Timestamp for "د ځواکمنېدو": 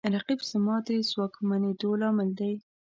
0.87-1.89